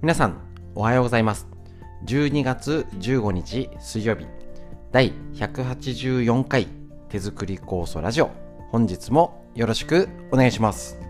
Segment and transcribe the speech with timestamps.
[0.00, 0.38] 皆さん、
[0.76, 1.48] おはようございます。
[2.06, 4.26] 12月15日水曜日、
[4.92, 6.68] 第184回
[7.08, 8.30] 手作り酵素ラジオ。
[8.70, 11.00] 本日もよろしくお願いします。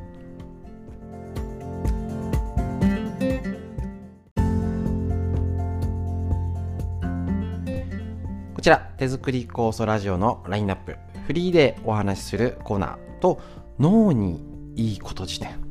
[8.55, 10.96] こちら、手作り酵素ラジオのラインナップ、
[11.27, 13.39] フリーでお話しするコーナーと、
[13.79, 14.43] 脳に
[14.77, 15.68] いいこと辞典。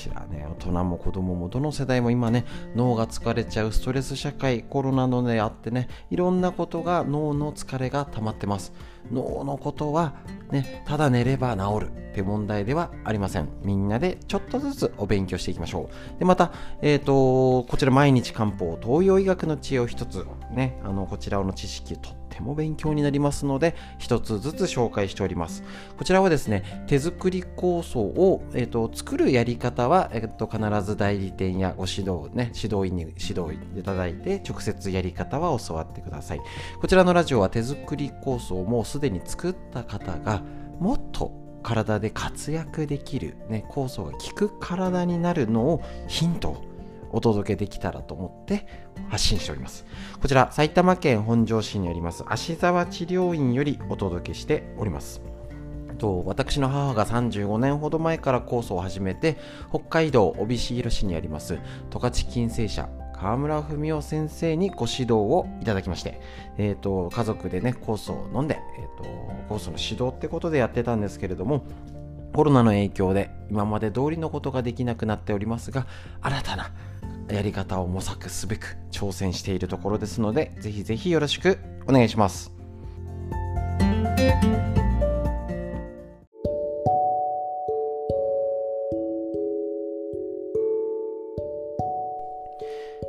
[0.00, 8.72] ちらね、大人も子供もどの世代も今ね、脳が疲れちゃうストレス社会、コロナのであってね、いろんなことが脳の疲れが溜まってます。
[9.12, 10.14] 脳のことは
[10.50, 13.48] ね、ただ寝れば治るって問題ではありません。
[13.62, 16.18] みんなでちょっとずつお勉強していきましょう。
[16.18, 25.62] で、また、えっ、ー、と、こちら毎日漢方、東洋医学の知恵を一つ、ね、あの、こちらの知識とても勉強になりますので、一つずつ紹介しております。
[25.96, 36.40] こちらはですね、手作り構想を、えーと、作るやり方は、えーと、必ず代理店やご指導、ね、指導員に指導いただいて、直接やり方は教わってください。
[36.80, 40.42] こちらのラジオは手作り構想をもうすでに作った方が、
[40.80, 46.69] もっと体で活躍できる、ね、酵素が効く体になるのをヒント
[47.10, 48.66] お届けできたらと思って
[49.08, 49.84] 発信しております。
[50.20, 55.20] こちら、埼玉県本庄市にあります芦沢治療院よりお届けしております。
[56.00, 59.36] と私の母が35年ほど前からコースを始めて
[59.68, 61.58] 北海道帯広市にあります
[61.90, 66.22] 十勝金星社川村文夫先生にご指導をいただきまして、
[66.56, 69.10] えーと、家族でねコースを飲んで、えーと、と
[69.50, 71.66] コースの指導ってことでやってたんですけれども
[72.32, 75.86] コロナの影響で今まで通りのことができなくなっておりますが
[76.22, 76.70] 新たな
[77.32, 82.60] やり方を模索すべく挑戦しているところですので、ぜひぜひよろしくお願いします。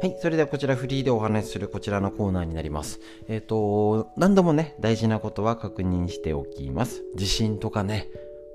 [0.01, 0.15] はい。
[0.19, 2.99] それではこちらフリーでお話しするこちらのコーナーになります。
[3.27, 7.03] えっ、ー、と、何度もね、大事なことは確認しておきます。
[7.15, 8.07] 地震とかね、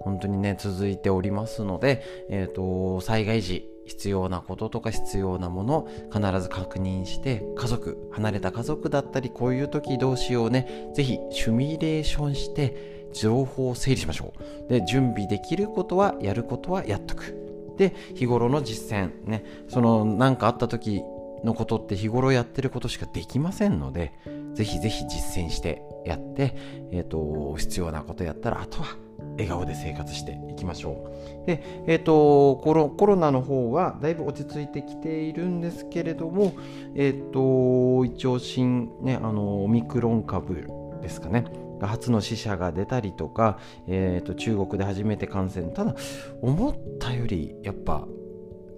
[0.07, 14.35] 本当にね、続いておりますので、えっ、ー、と、災害時、必要なこととか必要なもの必ず確認して家族離れた家族だったりこういう時どうしようねぜひシミュレーションして情報を整理しましょ
[14.67, 14.69] う。
[14.69, 17.75] で準備できることはやることはやっとく。
[17.79, 21.03] で日頃の実践ねその何かあった時
[21.45, 24.13] のことって日頃やってることしかできませんので
[24.55, 26.57] ぜひぜひ実践してやって、
[26.91, 28.97] えーと必要なことやったらあとは
[29.33, 31.11] 笑顔で生活していきましょ
[31.45, 31.47] う。
[31.47, 36.55] で、えっ、ー、とコロ、コロナの方はだいぶ落ち着いてきているんですけれども、
[36.95, 40.69] えっ、ー、と、一応新、ね、あの、オミクロン株
[41.03, 41.45] ですかね。
[41.81, 45.95] 初の死者が出たりとか、えーと、中国で初めて感染ただ
[46.41, 48.07] 思ったよりやっぱ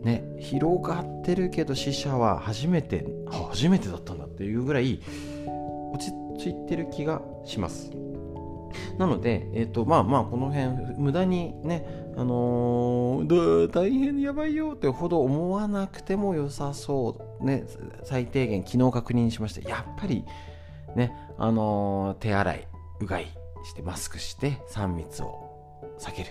[0.03, 5.01] ね広がってるけど死者は初めて初めてだったんだっていうぐらい
[5.93, 7.93] 落ち着いてる気がします
[8.99, 11.87] なので、えっ、ー、と、まあまあ、この辺、無駄にね、
[12.17, 17.45] あのー、大変やばいよってほど思わなくても良さそう。
[17.45, 17.65] ね、
[18.05, 20.25] 最低限、昨日確認しまして、やっぱり、
[20.97, 22.69] ね、あのー、手洗い、
[23.01, 23.27] うがい
[23.65, 25.49] して、マスクして、3密を
[25.99, 26.29] 避ける。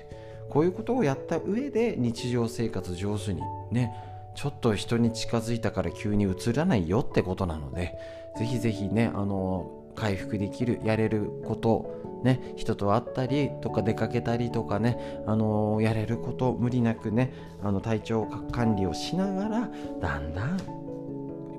[0.49, 3.93] こういうことをやった上で、日常生活上手にね、
[4.35, 7.97] ちょっと人に近づいたから急にうつらないよってことなので、
[8.37, 17.33] ぜひぜひね、あの回復できる、やれること、ね、人と会ったりとか出かけたりとかね、あのー、やれること無理なくね
[17.63, 19.69] あの体調管理をしながら
[20.01, 20.57] だんだん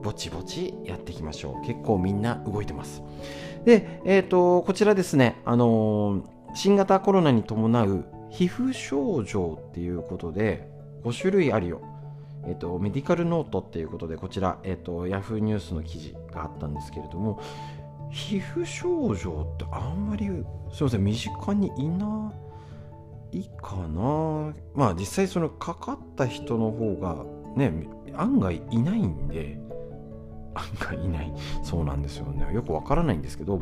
[0.03, 1.67] ぼちぼちやっていきましょう。
[1.67, 3.03] 結構みんな動いてます。
[3.65, 10.69] で、えーと、こちらですね、あのー、新型コロナに伴う皮膚症状っていうことで
[11.05, 11.81] 5種類あるよ。
[12.47, 17.41] えっ、と、メディカルノートっていうことで、こちら、えっ、と、ヤフーニュースの記事があったんですけれども、
[18.11, 20.27] 皮膚症状ってあんまり
[20.73, 22.33] すいません身近にいな
[23.33, 24.55] いかな。
[24.75, 27.25] まあ実際そのかかった人の方が
[27.57, 29.59] ね案外いないんで
[30.55, 31.33] 案外いない。
[31.63, 32.53] そうなんですよね。
[32.55, 33.61] よくわからないんですけど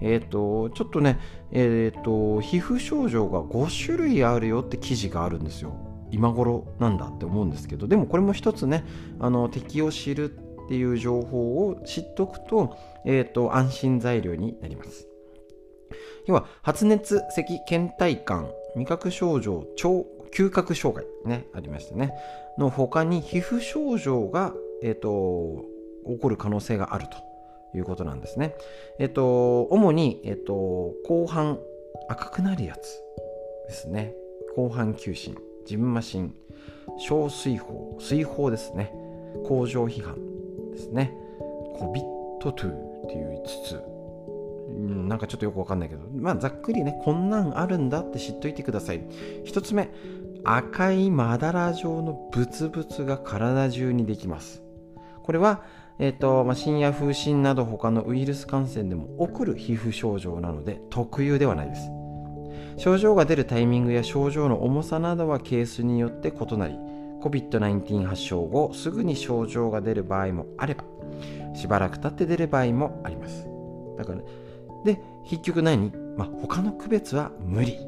[0.00, 1.18] えっ、ー、とちょっとね
[1.50, 5.74] えっ、ー、と皮膚症状が5種類あるよって記事があるんですよ。
[6.12, 8.84] 今頃なんだって思うんですけどでもこれも一つね
[9.18, 15.08] あの敵を知るっていう情報を知っておくと,、えーと、安心材料になります。
[16.26, 22.12] 要は発熱、咳、倦怠感、味覚症状、超嗅覚障害ね、ありましたね。
[22.58, 24.52] の他に皮膚症状が、
[24.82, 25.64] えーと、
[26.04, 27.06] 起こる可能性がある
[27.72, 28.54] ということなんですね。
[28.98, 31.60] えっ、ー、と、主に、え、ー、と、後半
[32.08, 33.00] 赤くなるやつ
[33.68, 34.14] ですね。
[34.56, 36.34] 後半球心、ジンマシン、
[36.98, 38.92] 小水泡、水泡ですね。
[39.46, 40.35] 工場批判
[40.76, 41.12] ですね。
[41.80, 42.54] COVID-2 っ
[43.08, 43.82] ていう5つ。
[45.08, 46.02] なんかちょっとよくわかんないけど。
[46.14, 49.00] まあざっくりねこんなんあるんだって知っといてください。
[49.44, 49.90] 1つ目
[50.44, 54.62] 赤いまだら状のブツブツが体中にできます。
[55.22, 55.62] これは
[55.98, 61.90] えーとまあ、深夜風疹など他のウイルス感染でも起こる皮膚症状なので特有ではないです。
[62.76, 66.74] 症状が出るタイミングや症状の重さなどはケースによって異なり
[67.22, 70.84] COVID-19 発症後すぐに症状が出る場合もあれば
[71.54, 73.46] しばらく経って出る場合もあります。
[73.96, 74.24] だから、ね、
[74.84, 77.78] で結局何、まあ、他の区別は無理。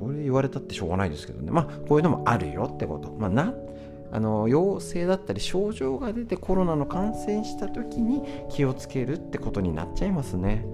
[0.00, 1.50] それ言われたってしょうがないですけどね。
[1.50, 3.12] まあこういうのもあるよってこと。
[3.12, 3.54] まあな
[4.12, 10.64] あの陽性だったり症状が出てコロナの感染した時に気をつけるってことになっちゃいますね。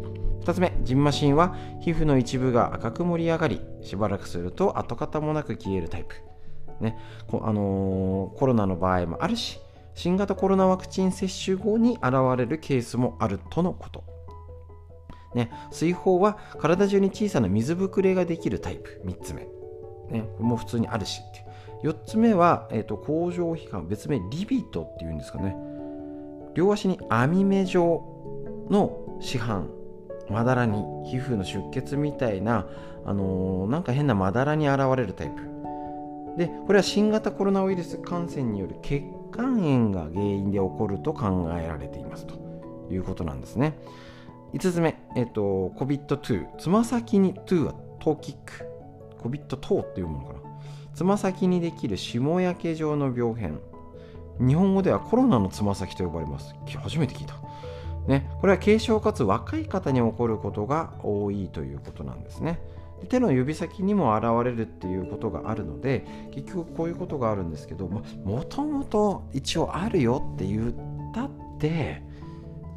[0.43, 6.15] 2つ目ジンマシンは皮膚の一部が赤く盛り上がりしばらくすると跡形もなく消えるタイプ、
[6.81, 6.99] ね
[7.31, 9.61] あのー、コロナの場合もあるし
[9.95, 14.05] 新型コロナワクチン接種後に現れるケースもあるとのこと。
[15.35, 19.03] ね、水泡は体中に小さな水ぶくれができるタイプ。
[19.07, 19.43] 3つ目、
[20.11, 21.23] ね、これも普通にあるし。
[21.27, 21.39] って
[21.87, 25.57] いう4つ目は、えーと、甲状皮膚別名リビトっていうんですかね。
[26.55, 28.03] 両足に網目状
[28.71, 29.69] の市販
[30.31, 32.67] まだらに皮膚の出血みたいな、
[33.05, 35.56] あのー、なんか変なまだらに現れるタイプ。
[36.37, 39.03] でこれは新型コロナウイルス感染による血
[39.33, 42.47] 管炎が原因で起こると考えられていますと。
[42.91, 43.79] いうことなんですね。
[44.55, 48.67] 5つ目、えっ、ー、と COVID-2 つま先に2はトーキック。
[49.23, 50.41] COVID-2 っていうものかな。
[50.95, 53.61] つま先にできる霜焼け状の病変。
[54.39, 56.55] 日本語ではコロナのつま先と呼ばれます。
[56.79, 57.35] 初めて聞いた。
[58.07, 62.61] ね、これは軽症かつ若い方に起こることが多いということなんですね。
[63.09, 72.03] 手の指先にも現れるっていうことがあるので結局こういうことがあるんですけどもともと一応あるよって言ったって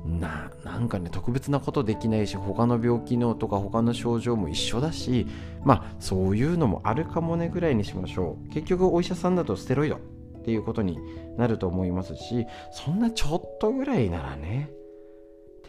[0.06, 5.28] ななんかね特別なことできないし他の病気のとか他の症状も一緒だし
[5.64, 8.50] まあそういうのもあるかもねぐらいにしましょう。
[8.54, 10.98] 結局お医者さんだとステロイドっていうことに
[11.38, 14.72] なると思いますしそんなちょっとぐらいならね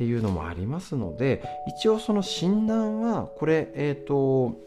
[0.00, 1.42] っていうのもありますので
[1.76, 4.58] 一応その診断はこれえっ、ー、と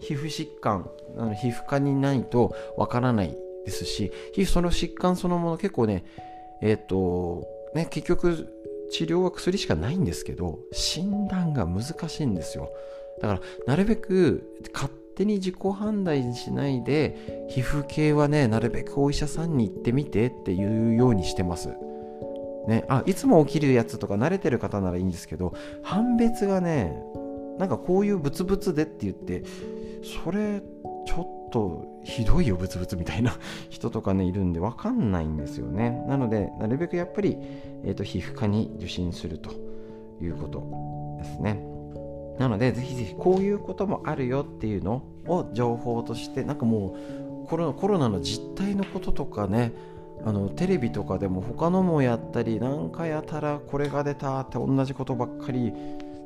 [0.00, 6.04] 皮膚疾患あの皮膚科にないとわからないですし皮膚その疾患そのもの結構ね
[6.60, 8.48] えっ、ー、とね結局
[8.90, 12.68] 治療は薬しかないんですけど診断が難しいんですよ。
[13.22, 14.42] だからなるべく
[14.74, 21.68] 勝手に自己判断しないで皮膚系はねなるべくお医者さんに行ってみてっていうようにしてます。
[22.70, 26.96] ね、あいつも起きるやつとか慣れてる方ならいいんですけど判別がね
[27.58, 29.42] なんかこういうブツブツでって言って
[30.24, 30.62] それ
[31.04, 33.36] ちょっとひどいよブツブツみたいな
[33.70, 36.04] 人とかねいるんで分かんないんですよね。
[36.06, 37.36] なのでなるべくやっぱり、
[37.84, 39.50] えーと、皮膚科に受診すると
[40.22, 40.62] いうこと
[41.22, 41.60] ですね。
[42.38, 46.96] なのでぜひぜひこういうこともあるよっていうのを情報としてなんかも
[47.44, 49.72] うコロコロナの実態のこととかね
[50.24, 55.72] あのテレビとかでも他のもやったりなんかやたらこれが出たって同じことばっかり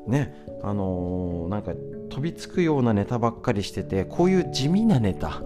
[0.06, 1.73] ねあのー、なんか
[2.11, 5.43] 飛びつくようなネタばっかりしててこういう地味なネタ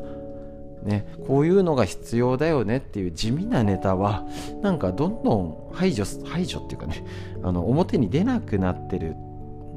[0.82, 4.25] ね、こういうのが必要だよねっていう地味なネタは
[4.62, 7.04] なんかどんどん排除排除っていうかね
[7.42, 9.14] あの表に出なくなってる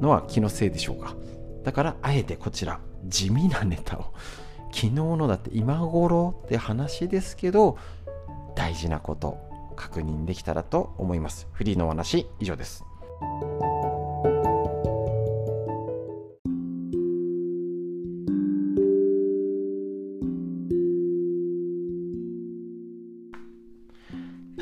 [0.00, 1.14] のは気のせいでしょうか。
[1.64, 4.06] だからあえてこちら地味なネタを。
[4.74, 7.76] 昨日のだって今頃って話ですけど
[8.54, 9.38] 大事なこと
[9.76, 12.84] 確認できたらと思いますフリーのお話以上です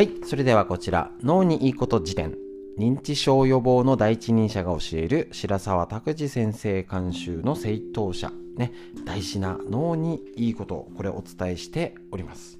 [0.00, 2.34] はい、それではこちら、脳にいいこと辞典。
[2.78, 8.32] 認知症予防の第一人者が教える白沢拓司先生監修の正当者。
[8.56, 8.72] ね、
[9.04, 12.59] 大事な脳にいいこと、これをお伝えしております。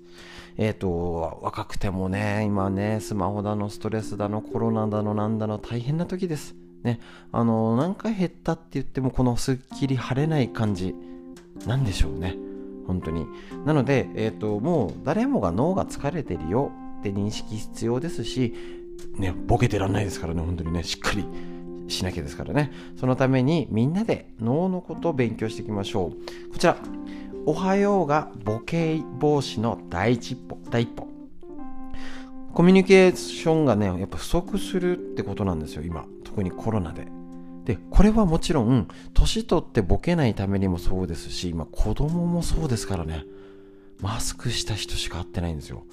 [0.56, 6.54] えっ、ー、と、若くてもね、今ね、スマホだの、ストレスだの、コロナだの、なんだの、大変な時です。
[6.82, 6.98] ね、
[7.32, 10.94] あの、何回減ったって言っても、このすっきり晴れない感じ、
[11.66, 12.36] なんでしょうね。
[12.86, 13.26] 本当に。
[13.64, 18.54] なので、えっ、ー、と、もう誰もが脳が疲れてるよって認識必要ですし、
[19.16, 21.24] ね、ボケてらんないですからね、本当にね、しっかり
[21.88, 22.72] しなきゃですからね。
[22.96, 26.12] そのためにみんなで脳のことを勉強していきましょ
[26.48, 26.52] う。
[26.52, 26.76] こちら、
[27.46, 31.08] おはようがボケ防止の第一歩、第一歩。
[32.52, 36.04] コミュニケーションがね、やっぱ不足するってことなんですよ、今。
[36.24, 37.06] 特にコロナで。
[37.64, 43.24] で、これはもちろん、年取ってボケないためにもそうですし、今子供もそうですからね。
[44.00, 45.84] マスクした人しか会ってないんですよ。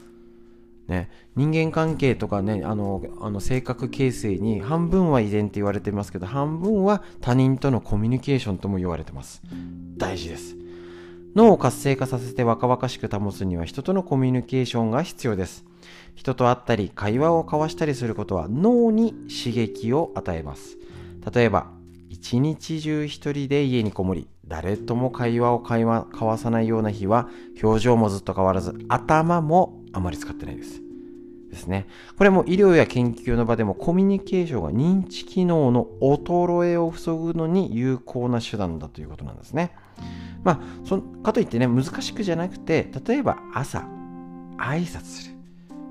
[0.88, 9.42] ね、人間関係とかねあのあの性格形成に半分は遺伝って言われてますけど半分は他人とのコミュニケーションとも言われてます
[9.98, 10.56] 大事です
[11.38, 15.66] 脳を活性化させて若々しく保つには人とのコミュニケーションが必要です。
[16.16, 20.80] 人と会ったり会話を交わしたりすることは脳に刺激を与えます。
[21.32, 21.68] 例えば
[22.10, 27.30] 一日中一人で家にこもり誰とも会話を会話交わさないような日は
[27.62, 30.82] 表情もずっと変わらず頭もあまり使ってないです。
[31.52, 31.86] ですね。
[32.18, 39.76] これも医療や研究の場でもコミュニケーションが認知機能の衰えを防ぐのに有効な手段だということなんですね。
[40.44, 43.88] まあそかといってね難しくじゃなくて例えば朝
[44.58, 45.38] 挨拶する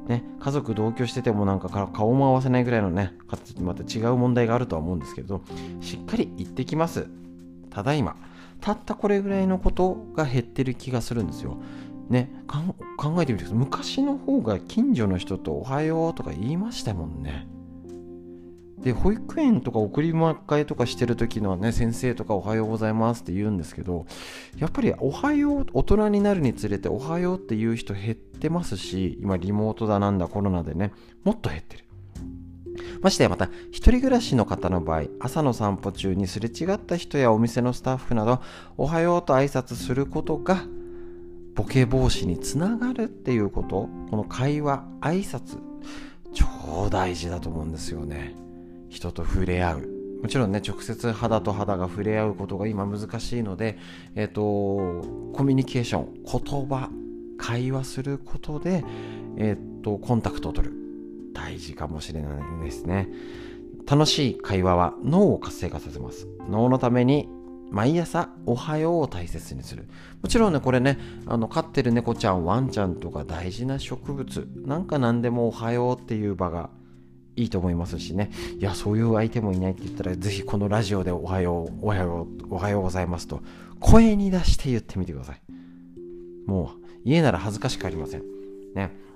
[0.08, 3.12] ね、家族同居しててもなんか顔も合わせないぐらいのね、
[3.60, 5.42] また違う問題があるとは思うんですけれど、
[5.80, 7.08] しっかり言ってきます。
[7.70, 8.16] ただいま。
[8.60, 11.58] たったこれぐらいのことが減ってる気がするんですよ。
[12.08, 12.30] ね、
[12.96, 13.58] 考えてみてください。
[13.58, 17.48] 昔の方が近所の人とおはようとか言いましたもんね。
[18.78, 24.06] で保育園とか送り迎えとかしてる時のね先生とかおはようございますって言うんですけど
[24.58, 30.92] やっぱりおはよう大人になるにつれておはようっていう人減ってますし今リモートだなんだコロナでね
[31.24, 31.84] もっと減ってる。
[33.00, 38.42] ましてやまた一人暮らしの方の場合朝の散歩中にすれ違った人やお店のスタッフなど
[38.76, 40.64] おはようと挨拶することが
[41.54, 45.58] ボケ防止につながるっていうことこの会話挨拶
[46.34, 48.45] 超大事だと思うんですよね。
[48.88, 49.88] 人と触れ合う。
[50.22, 53.78] もちろんね直接肌と肌が触れ合うことが今難しいので、
[54.14, 54.42] えっ、ー、と
[55.34, 56.90] コミュニケーション言葉
[57.38, 58.84] 会話することで、
[59.36, 60.86] えっ、ー、とコンタクトを取る。
[61.36, 62.30] 大事かもしれな
[62.62, 63.08] いですね。
[63.86, 66.26] 楽しい会話は脳を活性化させます。
[66.48, 67.28] 脳のために
[67.70, 69.86] 毎朝おはようを大切にする。
[70.22, 76.70] もちろんねこれねあの飼ってる猫ちゃんワンちゃんとか大事な植物なんか何でもおはようっていう場が
[77.36, 78.30] いいと思いますしね。
[78.58, 83.42] いやそういう相手もいないって言ったらぜひこのラジオでおはようおはようおはようございますと
[83.78, 85.40] 声に出して言ってみてください。
[86.46, 88.22] もう家なら恥ずかしくありません。
[88.74, 89.06] ね。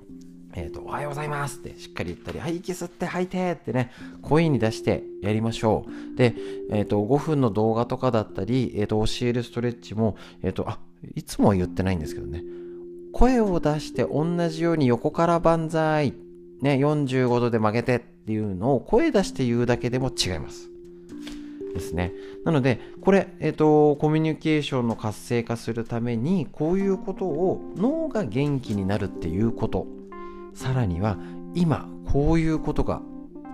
[0.52, 6.16] えっ、ー、と、おはようございますってしっかり言ったり、はい、息吸って吐いてってね、声に出してやりましょう。
[6.16, 6.34] で、
[6.70, 10.80] えっ、ー、と、5分の動画とかだったり、えっ、ー、と、教えるストレッチも、えっ、と、あ、
[11.14, 12.42] いつもは言ってないんですけどね、
[13.12, 16.14] 声を出して同じように横から万歳。
[16.62, 18.04] ね、45度で曲げて。
[18.22, 20.70] っていうのを声出して言うだけでも違います。
[21.72, 22.12] ですね。
[22.44, 29.86] なので、これ、えっ、ー、と、コミュニケーションの活性化するために、こういうことを脳が元気になるっていうこと、
[30.54, 31.16] さらには、
[31.54, 33.02] 今、こういうことが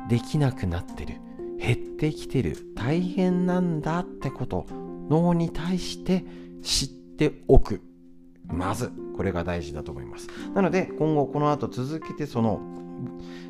[0.09, 1.17] できなくなってる、
[1.59, 4.67] 減ってきてる、大変なんだってこと、
[5.09, 6.25] 脳に対して
[6.63, 7.83] 知っておく。
[8.49, 10.29] まず、これが大事だと思います。
[10.55, 12.61] なので、今後この後続けてその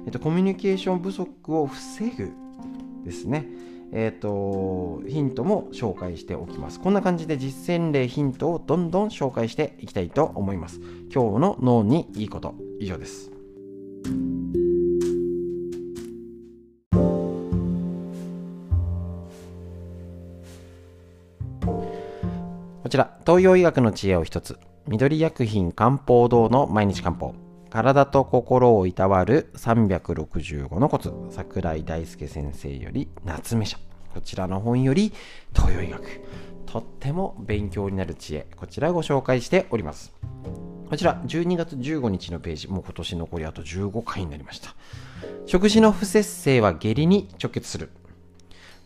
[0.04, 2.32] えっと、コミュニケーション不足を防ぐ
[3.04, 3.46] ですね。
[3.92, 6.80] えっ、と、ヒントも紹介しておきます。
[6.80, 10.80] こんな感じで実践例ヒントをどんどん紹介していきたいと思います。
[11.12, 13.30] 今日の脳にいいこと、以上です。
[22.82, 27.45] こちら、東洋医学の知恵を一つ、緑薬品漢方堂の毎日漢方。
[27.76, 31.12] 体と心をいたわる365のコツ。
[31.28, 33.76] 桜井大輔先生より夏目社。
[34.14, 35.12] こちらの本より
[35.54, 36.22] 東洋医学。
[36.64, 38.46] とっても勉強になる知恵。
[38.56, 40.14] こちらご紹介しております。
[40.88, 42.68] こちら12月15日のページ。
[42.68, 44.74] もう今年残りあと15回になりました。
[45.44, 47.90] 食事の不節制は下痢に直結する。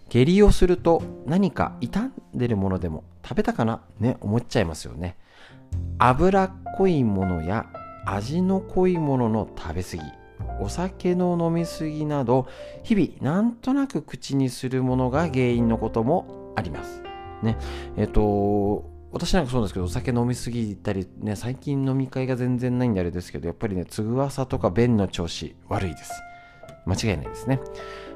[0.09, 3.82] 下痢をすると何か傷んでるものでも食べたかな？
[4.00, 5.16] ね思っちゃいますよね。
[5.99, 7.66] 脂っこいものや
[8.14, 10.02] 味の濃いものの食べ過ぎ
[10.61, 12.47] お酒の飲み過ぎなど
[12.83, 17.02] 日々なんとなく口にするものが原因のこともあります。
[17.43, 17.57] ね。
[17.97, 26.12] えっ、と私なんかそうなんですけどお酒飲みすぎたりね最近飲み会が全然ないんであれですけどやっぱりねつぐわさとか便の調子悪いです。
[26.87, 27.61] 間違いないですね。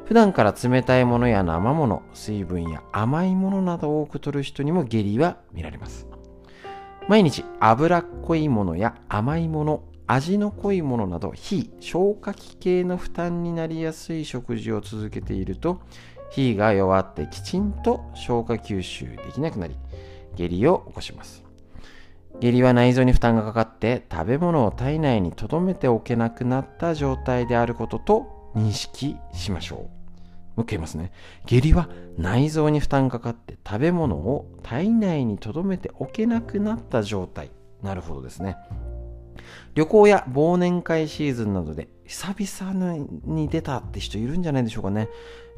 [0.07, 6.07] 普段から冷たいものや生もの水分や甘いものなどを多く摂る人にも下痢は見られます。
[7.07, 15.81] 毎日脂っこいものや甘いもの味の濃いものなど非消化器系の負担になりやすい食事を続けていると
[16.31, 19.77] 火が弱ってきちんと消化吸収できなくなり
[20.37, 21.45] 下痢を起こします。
[22.41, 29.94] 下痢は内臓に負担がかかって食べ物を体内に留めておけなくなった状態であることと認識しましょう。
[30.57, 31.13] もう一回言いますね。
[31.47, 37.51] 下痢は内臓に負担かかって食べ物を体内に留めておけなくなった状態。
[37.83, 38.57] なるほどですね。
[39.75, 45.09] 旅行や忘年会シーズンなどで久々に出たって人いるんじゃないでしょうかね。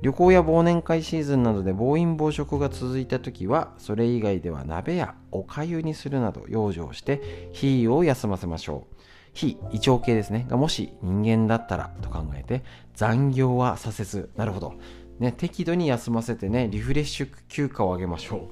[0.02, 8.95] 旅行や忘年会シーズンなどで暴飲暴食が続いた時はそれ以外では鍋やおかゆにするなど養生して火を休ませましょう
[9.36, 10.46] 非胃腸系ですね。
[10.48, 12.64] がもし人間だったらと考えて
[12.94, 14.30] 残業はさせず。
[14.34, 14.74] なるほど、
[15.18, 18.48] ね、適度に休ませてねリフレッシュ休暇をあげましょ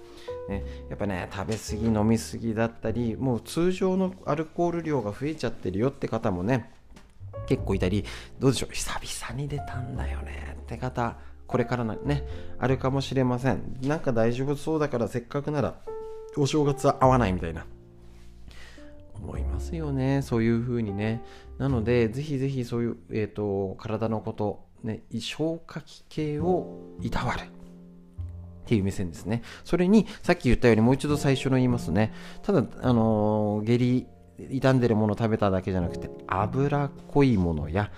[0.48, 6.70] う、ね、やっぱね食べ過ぎ飲み過ぎだったりもう通常のアルコール量が増えちゃってるよって方もね
[7.46, 8.04] 結構いたり
[8.38, 12.26] どうでしょう久々に出たんだよねって方これからね
[12.58, 13.78] あるかもしれません。
[13.82, 15.76] なんか大丈夫そうだからせっかくなら
[16.36, 17.64] お正月は会わないみたいな。
[19.14, 20.22] 思いますよね。
[20.22, 21.22] そういう風にね。
[21.58, 27.40] なのでぜひぜひそういう、えーと、体のこと、ね、消化器系をいたわる。
[27.40, 29.42] っていう目線ですね。
[29.62, 32.14] それにさっき言ったようにもう一度最初の言いますね。
[32.42, 34.06] ただあのー、下痢
[34.50, 37.90] 傷んでるもの食べただけじゃなくて脂っこいものや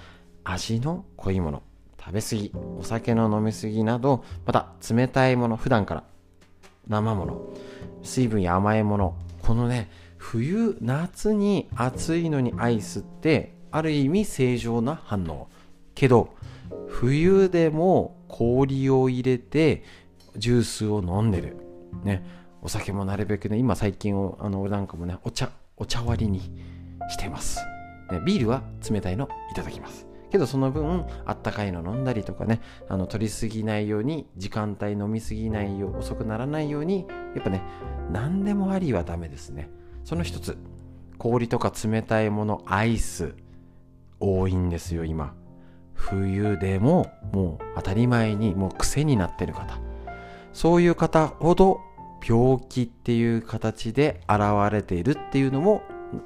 [0.44, 1.62] 味の濃いもの
[1.98, 6.04] 食べ過ぎお酒の飲み過ぎなどまた冷たいもの普段から
[6.86, 7.40] 生もの
[8.02, 15.48] 水分や甘いものこのね冬夏に暑いのにアイスってある意味正常な反応。
[15.94, 16.34] けど
[16.88, 19.84] 冬でも氷を入れて
[20.36, 21.56] ジュースを飲んでる。
[22.04, 22.46] ね。
[22.62, 26.40] お酒もなるべくね今最近あのなんかもねお茶お茶割りに
[27.08, 27.60] してます、
[28.10, 30.06] ね、ビールは冷たいのいただきます。
[30.32, 37.06] けどその分あったかいの飲んだりとかねあの取りすぎないように時間帯飲みすぎないよう遅くならないように
[37.36, 37.62] やっぱね
[38.10, 39.70] 何でもありはダメですね。
[40.06, 40.56] その一つ
[41.18, 43.34] 氷とか冷たいものアイス
[44.20, 45.34] 多いんですよ今。
[45.94, 49.80] 冬でももう当たり前にもう癖になってる方。
[50.52, 51.80] そういう方ほど
[52.24, 55.82] 病気っていう形で現れているっていうのも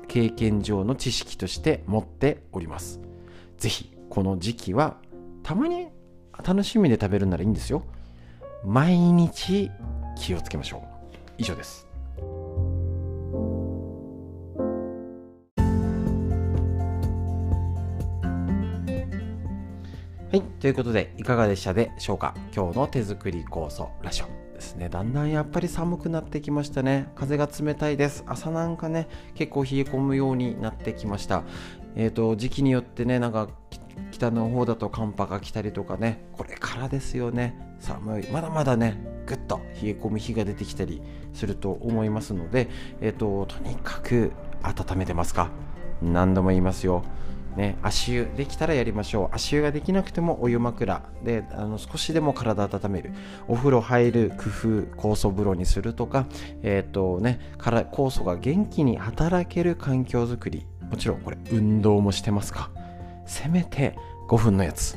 [0.09, 3.01] 経験上の知識として持っております。
[3.57, 4.99] ぜひこの時期は
[5.43, 5.89] たまに
[6.45, 7.83] 楽しみで食べるならいいんですよ。
[8.63, 9.71] 毎日
[10.19, 10.81] 気をつけましょう。
[11.39, 11.90] 以上です。
[20.31, 20.43] はい。
[20.61, 22.37] ということで、いかがでしたでしょうか？
[22.55, 24.89] 今日の手作り酵素ラジオですね。
[24.89, 27.09] だんだんやっぱり寒くなってきましたね。
[27.17, 28.23] 風が冷たいです。
[28.29, 31.43] 朝なんかね、結構冷え込むようになってきました。
[31.97, 33.49] えっ、ー、と、時期によってね、なんか
[34.13, 41.03] 北の方だと寒波が来たりとかねこれからですよね寒いまだまだねぐっと冷え込む日が出てきたり
[41.35, 42.69] すると思いますので、
[43.01, 45.51] えーと、とにかく温めてますか？
[46.03, 47.03] 何度も言いますよ
[47.61, 49.35] ね、足湯できたらやりましょう。
[49.35, 53.13] 足湯ができなくてもお湯枕であの少しでも体温める。
[53.49, 54.43] お風呂入る工夫
[54.97, 56.25] 酵素風呂にするとか、
[56.63, 60.67] えーとね、から酵素が元気に働ける環境づくり。
[60.91, 62.71] もちろんこれ運動もしてますか。
[63.27, 63.95] せめて
[64.31, 64.97] 5分のやつ。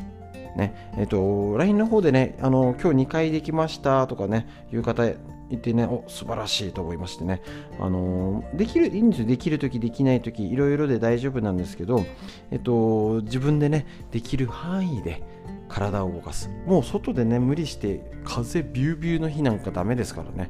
[0.55, 5.03] ね、えっ、ー、と、LINE の方でね、あの、今日2回できましたとかね、いう方
[5.53, 7.41] いてね、お、素晴らしいと思いましてね、
[7.79, 9.27] あのできる、いいんですよ。
[9.27, 12.05] できるとき、できないとき、いろいろで大丈夫なんですけど、
[12.51, 15.23] えっ、と、自分でね、できる範囲で
[15.69, 16.49] 体を動かす。
[16.65, 20.49] もう外でね、無理して風ビュービューの日なんかダメですからね。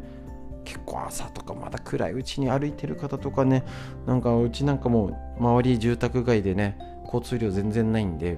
[0.65, 3.63] 結構朝とかまだ暗いうちに歩いてる方とかね
[4.05, 5.07] なんかうちなんかも
[5.39, 8.37] う周り住宅街でね交通量全然ないんで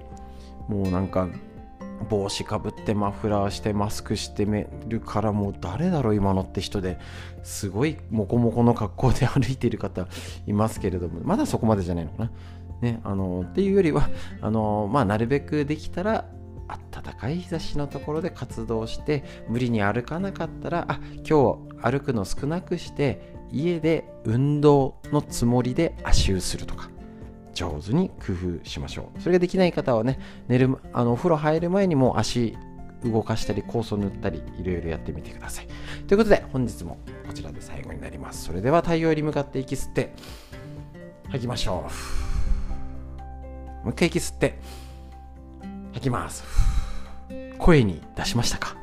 [0.68, 1.30] もうなんか
[2.10, 4.46] 帽子かぶってマフラーしてマスクして
[4.88, 7.00] るからもう誰だろう今のって人で
[7.44, 10.08] すごいモコモコの格好で歩いている方
[10.46, 12.32] いますけれども まだそこまでじゃないのかな。
[12.82, 14.10] ね、あのっていうよりは
[14.42, 16.26] あの、まあ、なるべくできたら
[16.92, 26.90] 暖かい日差しのところで活動して無理に歩かなかったらあ今日歩くの少なくして家で運動のつもりで足湯するとか
[27.56, 29.22] 上手に工夫しましょう。
[29.22, 32.56] それができない方はね寝るあのお風呂入る前にも足
[33.04, 35.68] 動かしたり酵素塗ったりいろいろやってみてください。
[36.08, 38.46] ということで本日もこちらで最後になります。
[38.46, 40.14] それでは太陽に向かって息吸って
[41.30, 41.88] 吐きましょ
[43.82, 43.86] う。
[43.86, 44.60] もう一回息吸って
[45.94, 46.44] 吐きます。
[47.58, 48.76] 声に出しましたか？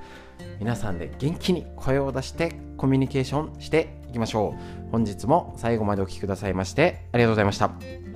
[0.58, 4.90] 皆さんで元気に声を出してコミュニケーションしていきましょう。
[4.92, 8.12] 本日も最後までお聴きくださいましてありがとうございました。